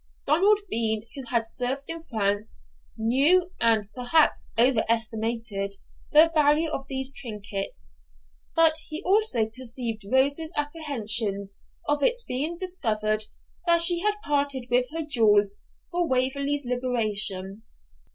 Donald 0.25 0.61
Bean, 0.67 1.05
who 1.13 1.25
had 1.27 1.45
served 1.45 1.83
in 1.87 2.01
France, 2.01 2.63
knew, 2.97 3.51
and 3.61 3.87
perhaps 3.93 4.49
over 4.57 4.83
estimated, 4.89 5.75
the 6.11 6.31
value 6.33 6.71
of 6.71 6.87
these 6.87 7.13
trinkets. 7.13 7.97
But 8.55 8.77
he 8.87 9.03
also 9.03 9.45
perceived 9.45 10.01
Rose's 10.11 10.51
apprehensions 10.57 11.55
of 11.87 12.01
its 12.01 12.23
being 12.23 12.57
discovered 12.57 13.25
that 13.67 13.83
she 13.83 13.99
had 13.99 14.15
parted 14.23 14.69
with 14.71 14.87
her 14.89 15.05
jewels 15.07 15.59
for 15.91 16.07
Waverley's 16.09 16.65
liberation. 16.65 17.61